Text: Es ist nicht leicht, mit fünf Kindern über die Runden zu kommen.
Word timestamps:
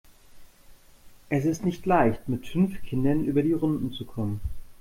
Es 1.29 1.45
ist 1.45 1.63
nicht 1.63 1.85
leicht, 1.85 2.27
mit 2.27 2.47
fünf 2.47 2.81
Kindern 2.81 3.23
über 3.23 3.43
die 3.43 3.53
Runden 3.53 3.91
zu 3.93 4.03
kommen. 4.03 4.41